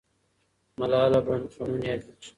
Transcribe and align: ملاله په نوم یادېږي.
ملاله 0.79 1.19
په 1.25 1.33
نوم 1.69 1.81
یادېږي. 1.89 2.27